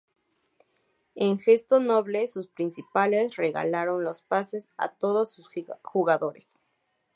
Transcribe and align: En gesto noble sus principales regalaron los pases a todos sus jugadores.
En 1.13 1.37
gesto 1.37 1.79
noble 1.79 2.27
sus 2.27 2.47
principales 2.47 3.35
regalaron 3.35 4.03
los 4.03 4.23
pases 4.23 4.67
a 4.75 4.87
todos 4.87 5.31
sus 5.31 5.45
jugadores. 5.83 6.47